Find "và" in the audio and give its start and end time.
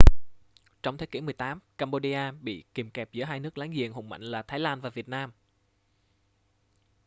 4.81-4.89